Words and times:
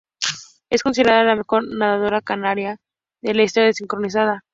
Es 0.71 0.81
considerada 0.81 1.23
la 1.25 1.35
mejor 1.35 1.63
nadadora 1.67 2.21
canaria 2.21 2.77
de 3.21 3.35
la 3.35 3.43
historia 3.43 3.65
de 3.65 3.69
la 3.69 3.73
sincronizada. 3.73 4.43